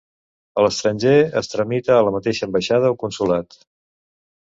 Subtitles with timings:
[0.59, 1.13] A l'estranger,
[1.43, 3.63] es tramita a la mateixa ambaixada o consolat.